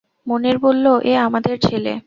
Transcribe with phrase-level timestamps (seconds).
[0.27, 1.93] মুনির বলল, এ আমাদের ছেলে।